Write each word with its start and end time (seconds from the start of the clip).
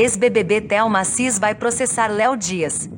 Ex-BBB 0.00 0.62
Thelma 0.62 1.00
Assis 1.00 1.38
vai 1.38 1.54
processar 1.54 2.06
Léo 2.06 2.34
Dias. 2.34 2.88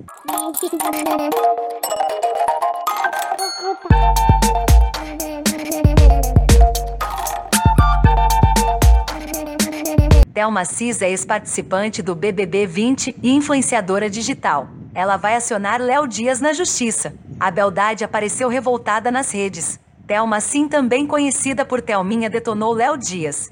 Thelma 10.32 10.60
Assis 10.60 11.02
é 11.02 11.10
ex-participante 11.10 12.02
do 12.02 12.14
BBB 12.14 12.66
20 12.66 13.16
e 13.20 13.32
influenciadora 13.32 14.08
digital. 14.08 14.68
Ela 14.94 15.16
vai 15.16 15.34
acionar 15.34 15.80
Léo 15.80 16.06
Dias 16.06 16.40
na 16.40 16.52
justiça. 16.52 17.12
A 17.40 17.50
beldade 17.50 18.04
apareceu 18.04 18.48
revoltada 18.48 19.10
nas 19.10 19.32
redes. 19.32 19.80
Thelma, 20.06 20.40
sim 20.40 20.68
também 20.68 21.04
conhecida 21.04 21.64
por 21.64 21.82
Thelminha, 21.82 22.30
detonou 22.30 22.72
Léo 22.72 22.96
Dias. 22.96 23.50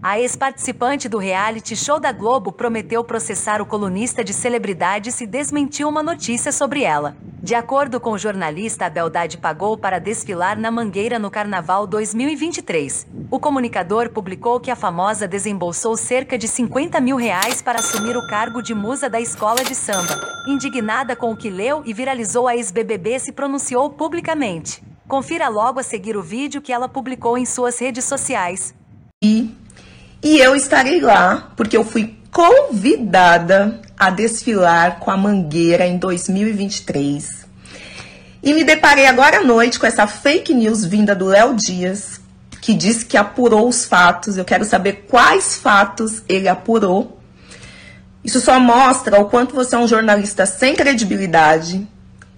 A 0.00 0.20
ex-participante 0.20 1.08
do 1.08 1.18
reality 1.18 1.74
show 1.74 1.98
da 1.98 2.12
Globo 2.12 2.52
prometeu 2.52 3.02
processar 3.02 3.60
o 3.60 3.66
colunista 3.66 4.22
de 4.22 4.32
celebridades 4.32 5.20
e 5.20 5.26
desmentiu 5.26 5.88
uma 5.88 6.04
notícia 6.04 6.52
sobre 6.52 6.84
ela. 6.84 7.16
De 7.42 7.56
acordo 7.56 7.98
com 7.98 8.12
o 8.12 8.18
jornalista, 8.18 8.86
a 8.86 8.90
Beldade 8.90 9.36
pagou 9.36 9.76
para 9.76 9.98
desfilar 9.98 10.56
na 10.56 10.70
Mangueira 10.70 11.18
no 11.18 11.28
Carnaval 11.28 11.88
2023. 11.88 13.08
O 13.28 13.40
comunicador 13.40 14.10
publicou 14.10 14.60
que 14.60 14.70
a 14.70 14.76
famosa 14.76 15.26
desembolsou 15.26 15.96
cerca 15.96 16.38
de 16.38 16.46
50 16.46 17.00
mil 17.00 17.16
reais 17.16 17.60
para 17.60 17.80
assumir 17.80 18.16
o 18.16 18.28
cargo 18.28 18.62
de 18.62 18.74
musa 18.74 19.10
da 19.10 19.20
escola 19.20 19.64
de 19.64 19.74
samba. 19.74 20.20
Indignada 20.46 21.16
com 21.16 21.32
o 21.32 21.36
que 21.36 21.50
leu 21.50 21.82
e 21.84 21.92
viralizou, 21.92 22.46
a 22.46 22.54
ex-BBB 22.54 23.18
se 23.18 23.32
pronunciou 23.32 23.90
publicamente. 23.90 24.86
Confira 25.08 25.48
logo 25.48 25.80
a 25.80 25.82
seguir 25.82 26.16
o 26.16 26.22
vídeo 26.22 26.60
que 26.60 26.72
ela 26.72 26.88
publicou 26.88 27.38
em 27.38 27.44
suas 27.44 27.78
redes 27.78 28.04
sociais. 28.04 28.74
E 29.22 29.54
e 30.22 30.38
eu 30.38 30.56
estarei 30.56 31.00
lá 31.00 31.52
porque 31.56 31.76
eu 31.76 31.84
fui 31.84 32.16
convidada 32.32 33.80
a 33.96 34.10
desfilar 34.10 34.98
com 34.98 35.10
a 35.10 35.16
Mangueira 35.16 35.86
em 35.86 35.98
2023. 35.98 37.46
E 38.42 38.52
me 38.52 38.64
deparei 38.64 39.06
agora 39.06 39.38
à 39.38 39.44
noite 39.44 39.78
com 39.78 39.86
essa 39.86 40.06
fake 40.06 40.52
news 40.52 40.84
vinda 40.84 41.14
do 41.14 41.26
Léo 41.26 41.54
Dias, 41.54 42.20
que 42.60 42.74
disse 42.74 43.04
que 43.04 43.16
apurou 43.16 43.68
os 43.68 43.84
fatos. 43.84 44.36
Eu 44.36 44.44
quero 44.44 44.64
saber 44.64 45.06
quais 45.08 45.56
fatos 45.56 46.22
ele 46.28 46.48
apurou. 46.48 47.20
Isso 48.24 48.40
só 48.40 48.58
mostra 48.58 49.20
o 49.20 49.26
quanto 49.26 49.54
você 49.54 49.76
é 49.76 49.78
um 49.78 49.86
jornalista 49.86 50.44
sem 50.44 50.74
credibilidade, 50.74 51.86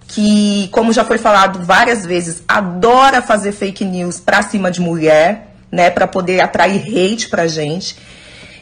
que, 0.09 0.67
como 0.71 0.91
já 0.91 1.05
foi 1.05 1.19
falado 1.19 1.63
várias 1.63 2.03
vezes, 2.03 2.43
adora 2.47 3.21
fazer 3.21 3.51
fake 3.51 3.85
news 3.85 4.19
pra 4.19 4.41
cima 4.41 4.71
de 4.71 4.81
mulher 4.81 5.53
né, 5.71 5.91
para 5.91 6.07
poder 6.07 6.41
atrair 6.41 6.81
hate 6.81 7.29
pra 7.29 7.47
gente. 7.47 7.95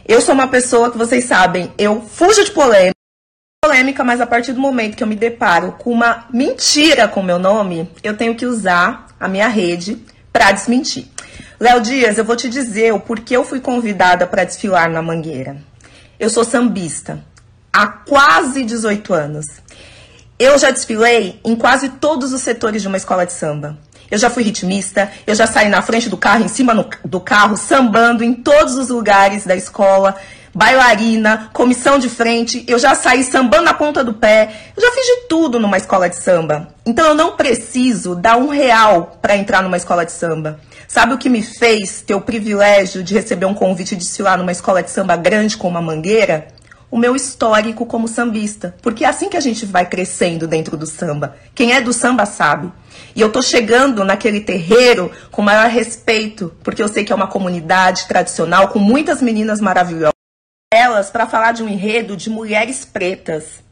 Eu 0.06 0.20
sou 0.22 0.36
uma 0.36 0.50
pessoa 0.50 0.92
que 0.92 0.98
vocês 0.98 1.24
sabem, 1.24 1.72
eu 1.78 2.02
fujo 2.02 2.44
de 2.44 2.52
polêmica, 2.52 2.98
polêmica, 3.64 4.04
mas 4.04 4.20
a 4.20 4.28
partir 4.28 4.52
do 4.52 4.60
momento 4.60 4.98
que 4.98 5.04
eu 5.04 5.08
me 5.08 5.16
deparo 5.16 5.72
com 5.74 5.92
uma 5.92 6.26
mentira 6.32 7.08
com 7.08 7.24
meu 7.24 7.40
nome, 7.40 7.90
eu 8.04 8.16
tenho 8.16 8.36
que 8.36 8.46
usar 8.46 9.08
a 9.18 9.28
minha 9.30 9.48
rede 9.48 9.98
para 10.32 10.52
desmentir. 10.52 11.08
Léo 11.60 11.82
Dias, 11.82 12.18
eu 12.18 12.26
vou 12.26 12.36
te 12.36 12.50
dizer 12.50 12.94
o 12.94 13.00
porquê 13.00 13.38
eu 13.38 13.44
fui 13.46 13.62
convidada 13.62 14.28
para 14.28 14.44
desfilar 14.44 14.90
na 14.90 15.02
Mangueira. 15.02 15.58
Eu 16.20 16.30
sou 16.30 16.44
sambista 16.44 17.24
há 17.72 17.88
quase 17.88 18.64
18 18.64 19.14
anos. 19.14 19.46
Eu 20.40 20.58
já 20.60 20.70
desfilei 20.70 21.40
em 21.44 21.56
quase 21.56 21.90
todos 21.90 22.32
os 22.32 22.42
setores 22.42 22.84
de 22.84 22.88
uma 22.88 22.98
escola 22.98 23.26
de 23.26 23.34
samba. 23.34 23.76
Eu 24.10 24.20
já 24.20 24.30
fui 24.30 24.44
ritmista, 24.44 25.12
eu 25.26 25.34
já 25.34 25.48
saí 25.48 25.68
na 25.68 25.82
frente 25.82 26.10
do 26.10 26.16
carro, 26.16 26.46
em 26.46 26.48
cima 26.48 26.76
no, 26.76 26.88
do 27.04 27.20
carro, 27.20 27.58
sambando 27.58 28.24
em 28.24 28.34
todos 28.34 28.76
os 28.76 28.90
lugares 28.90 29.46
da 29.46 29.56
escola, 29.56 30.16
bailarina, 30.54 31.50
comissão 31.54 31.98
de 31.98 32.08
frente, 32.08 32.64
eu 32.68 32.78
já 32.78 32.94
saí 32.94 33.24
sambando 33.24 33.64
na 33.64 33.74
ponta 33.74 34.04
do 34.04 34.14
pé, 34.14 34.50
eu 34.76 34.82
já 34.82 34.92
fiz 34.92 35.06
de 35.06 35.28
tudo 35.28 35.60
numa 35.60 35.78
escola 35.78 36.08
de 36.08 36.16
samba. 36.16 36.70
Então 36.86 37.08
eu 37.08 37.16
não 37.16 37.36
preciso 37.36 38.16
dar 38.16 38.38
um 38.38 38.48
real 38.48 39.18
para 39.22 39.36
entrar 39.36 39.62
numa 39.64 39.78
escola 39.78 40.06
de 40.06 40.12
samba. 40.12 40.60
Sabe 40.88 41.14
o 41.14 41.18
que 41.18 41.30
me 41.30 41.42
fez 41.42 42.02
ter 42.02 42.14
o 42.14 42.22
privilégio 42.22 43.04
de 43.04 43.14
receber 43.14 43.46
um 43.46 43.54
convite 43.54 43.96
de 43.96 44.06
desfilar 44.06 44.38
numa 44.38 44.52
escola 44.52 44.82
de 44.82 44.90
samba 44.90 45.18
grande 45.18 45.58
como 45.58 45.78
a 45.78 45.82
Mangueira? 45.82 46.48
O 46.90 46.98
meu 46.98 47.16
histórico 47.16 47.86
como 47.86 48.08
sambista. 48.08 48.76
Porque 48.82 49.04
é 49.04 49.08
assim 49.08 49.30
que 49.30 49.38
a 49.38 49.42
gente 49.42 49.66
vai 49.66 49.86
crescendo 49.86 50.48
dentro 50.48 50.78
do 50.78 50.86
samba. 50.86 51.36
Quem 51.54 51.74
é 51.74 51.82
do 51.82 51.94
samba 51.94 52.26
sabe. 52.26 52.72
E 53.16 53.22
eu 53.22 53.32
tô 53.32 53.42
chegando 53.42 54.04
naquele 54.04 54.42
terreiro 54.42 55.12
com 55.32 55.42
maior 55.42 55.70
respeito, 55.70 56.54
porque 56.64 56.82
eu 56.82 56.88
sei 56.88 57.04
que 57.04 57.12
é 57.12 57.16
uma 57.16 57.28
comunidade 57.28 58.08
tradicional 58.08 58.70
com 58.70 58.80
muitas 58.80 59.22
meninas 59.22 59.60
maravilhosas. 59.60 60.14
Elas 60.74 61.10
para 61.10 61.28
falar 61.28 61.54
de 61.54 61.64
um 61.64 61.70
enredo 61.70 62.16
de 62.16 62.30
mulheres 62.30 62.86
pretas, 62.86 63.64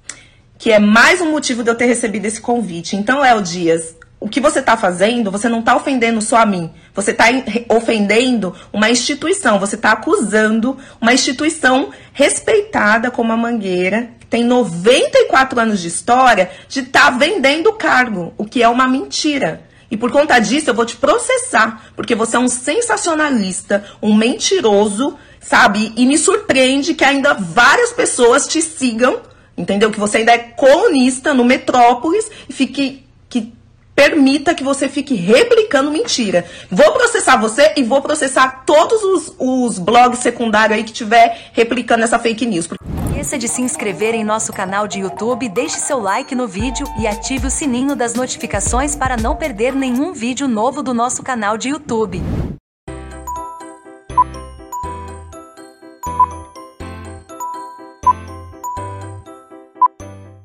que 0.57 0.71
é 0.71 0.79
mais 0.79 1.21
um 1.21 1.31
motivo 1.31 1.63
de 1.63 1.69
eu 1.69 1.75
ter 1.75 1.85
recebido 1.85 2.25
esse 2.25 2.39
convite. 2.41 2.95
Então, 2.95 3.19
Léo 3.19 3.41
Dias, 3.41 3.95
o 4.25 4.27
que 4.27 4.41
você 4.41 4.57
está 4.57 4.75
fazendo, 4.75 5.29
você 5.29 5.47
não 5.47 5.59
está 5.59 5.75
ofendendo 5.75 6.19
só 6.19 6.37
a 6.37 6.47
mim. 6.47 6.71
Você 6.95 7.11
está 7.11 7.25
ofendendo 7.69 8.55
uma 8.73 8.89
instituição. 8.89 9.59
Você 9.59 9.75
está 9.75 9.91
acusando 9.91 10.79
uma 10.99 11.13
instituição 11.13 11.91
respeitada 12.11 13.11
como 13.11 13.31
a 13.31 13.37
Mangueira, 13.37 14.09
que 14.19 14.25
tem 14.25 14.43
94 14.43 15.59
anos 15.59 15.79
de 15.79 15.89
história, 15.89 16.49
de 16.67 16.79
estar 16.79 17.11
tá 17.11 17.11
vendendo 17.11 17.71
cargo, 17.73 18.33
o 18.35 18.45
que 18.45 18.63
é 18.63 18.67
uma 18.67 18.87
mentira. 18.87 19.61
E 19.91 19.95
por 19.95 20.11
conta 20.11 20.39
disso 20.39 20.71
eu 20.71 20.73
vou 20.73 20.87
te 20.87 20.95
processar, 20.95 21.91
porque 21.95 22.15
você 22.15 22.35
é 22.35 22.39
um 22.39 22.47
sensacionalista, 22.47 23.85
um 24.01 24.15
mentiroso, 24.15 25.15
sabe? 25.39 25.93
E 25.95 26.03
me 26.03 26.17
surpreende 26.17 26.95
que 26.95 27.05
ainda 27.05 27.35
várias 27.35 27.93
pessoas 27.93 28.47
te 28.47 28.59
sigam, 28.59 29.21
entendeu? 29.55 29.91
Que 29.91 29.99
você 29.99 30.17
ainda 30.17 30.31
é 30.31 30.39
colunista 30.39 31.31
no 31.31 31.45
Metrópolis 31.45 32.31
e 32.49 32.53
fique 32.53 33.05
que 33.29 33.53
permita 33.95 34.53
que 34.53 34.63
você 34.63 34.89
fique 34.89 35.15
replicando 35.15 35.89
mentira. 35.89 36.45
Vou 36.69 36.91
processar 36.91 37.37
você 37.37 37.73
e 37.77 37.83
vou 37.83 38.01
processar 38.01 38.63
todos 38.65 39.01
os, 39.03 39.33
os 39.39 39.79
blogs 39.79 40.19
secundários 40.19 40.77
aí 40.77 40.83
que 40.83 40.91
tiver 40.91 41.49
replicando 41.53 42.03
essa 42.03 42.19
fake 42.19 42.45
news. 42.45 42.67
Esqueça 43.09 43.37
de 43.37 43.47
se 43.47 43.61
inscrever 43.61 44.13
em 44.13 44.23
nosso 44.23 44.51
canal 44.51 44.87
de 44.87 44.99
YouTube, 44.99 45.47
deixe 45.47 45.77
seu 45.77 45.99
like 45.99 46.35
no 46.35 46.47
vídeo 46.47 46.85
e 46.99 47.07
ative 47.07 47.47
o 47.47 47.51
sininho 47.51 47.95
das 47.95 48.13
notificações 48.13 48.95
para 48.95 49.15
não 49.15 49.35
perder 49.35 49.73
nenhum 49.73 50.11
vídeo 50.11 50.47
novo 50.47 50.83
do 50.83 50.93
nosso 50.93 51.23
canal 51.23 51.57
de 51.57 51.69
YouTube. 51.69 52.21